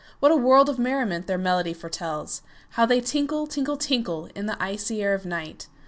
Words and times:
What 0.19 0.31
a 0.31 0.35
world 0.35 0.67
of 0.67 0.79
merriment 0.79 1.27
their 1.27 1.37
melody 1.37 1.73
foretells! 1.75 2.41
How 2.69 2.87
they 2.87 3.01
tinkle, 3.01 3.45
tinkle, 3.45 3.77
tinkle, 3.77 4.29
In 4.33 4.47
the 4.47 4.57
icy 4.59 5.03
air 5.03 5.13
of 5.13 5.27
night! 5.27 5.67